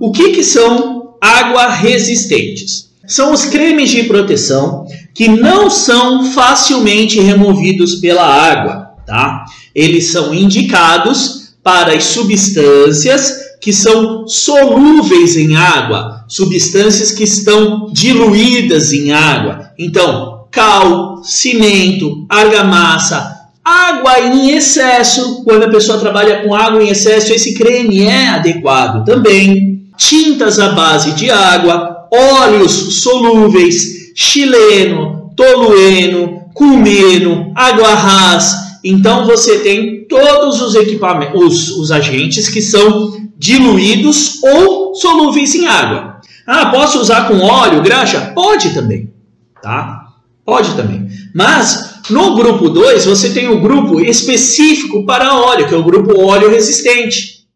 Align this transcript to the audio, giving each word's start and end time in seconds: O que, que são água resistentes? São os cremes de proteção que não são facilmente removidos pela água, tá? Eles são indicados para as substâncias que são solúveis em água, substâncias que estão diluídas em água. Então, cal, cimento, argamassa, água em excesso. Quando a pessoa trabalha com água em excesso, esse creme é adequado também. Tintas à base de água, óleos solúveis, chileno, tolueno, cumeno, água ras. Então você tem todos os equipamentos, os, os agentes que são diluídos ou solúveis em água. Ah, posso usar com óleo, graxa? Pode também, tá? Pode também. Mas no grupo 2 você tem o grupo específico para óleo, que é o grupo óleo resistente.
O 0.00 0.12
que, 0.12 0.30
que 0.30 0.42
são 0.42 1.16
água 1.20 1.68
resistentes? 1.70 2.90
São 3.06 3.32
os 3.32 3.44
cremes 3.44 3.90
de 3.90 4.04
proteção 4.04 4.86
que 5.14 5.28
não 5.28 5.70
são 5.70 6.24
facilmente 6.32 7.20
removidos 7.20 7.96
pela 7.96 8.24
água, 8.24 8.90
tá? 9.06 9.44
Eles 9.74 10.08
são 10.08 10.34
indicados 10.34 11.54
para 11.62 11.94
as 11.94 12.04
substâncias 12.04 13.46
que 13.60 13.72
são 13.72 14.28
solúveis 14.28 15.36
em 15.36 15.56
água, 15.56 16.24
substâncias 16.28 17.10
que 17.10 17.24
estão 17.24 17.90
diluídas 17.92 18.92
em 18.92 19.12
água. 19.12 19.70
Então, 19.78 20.46
cal, 20.50 21.24
cimento, 21.24 22.26
argamassa, 22.28 23.36
água 23.64 24.20
em 24.20 24.50
excesso. 24.50 25.42
Quando 25.44 25.64
a 25.64 25.70
pessoa 25.70 25.98
trabalha 25.98 26.42
com 26.42 26.54
água 26.54 26.82
em 26.82 26.90
excesso, 26.90 27.32
esse 27.32 27.54
creme 27.54 28.02
é 28.02 28.28
adequado 28.28 29.04
também. 29.04 29.85
Tintas 29.96 30.58
à 30.58 30.70
base 30.70 31.12
de 31.12 31.30
água, 31.30 32.08
óleos 32.12 33.00
solúveis, 33.02 34.12
chileno, 34.14 35.32
tolueno, 35.36 36.50
cumeno, 36.54 37.52
água 37.54 37.94
ras. 37.94 38.54
Então 38.82 39.26
você 39.26 39.58
tem 39.58 40.06
todos 40.08 40.60
os 40.62 40.74
equipamentos, 40.74 41.40
os, 41.42 41.70
os 41.70 41.90
agentes 41.90 42.48
que 42.48 42.62
são 42.62 43.16
diluídos 43.36 44.40
ou 44.42 44.94
solúveis 44.94 45.54
em 45.54 45.66
água. 45.66 46.20
Ah, 46.46 46.66
posso 46.66 47.00
usar 47.00 47.26
com 47.26 47.38
óleo, 47.40 47.82
graxa? 47.82 48.32
Pode 48.34 48.72
também, 48.72 49.10
tá? 49.60 50.06
Pode 50.44 50.74
também. 50.74 51.08
Mas 51.34 51.96
no 52.08 52.36
grupo 52.36 52.70
2 52.70 53.04
você 53.04 53.30
tem 53.30 53.48
o 53.48 53.60
grupo 53.60 54.00
específico 54.00 55.04
para 55.04 55.34
óleo, 55.34 55.66
que 55.66 55.74
é 55.74 55.76
o 55.76 55.82
grupo 55.82 56.20
óleo 56.20 56.50
resistente. 56.50 57.35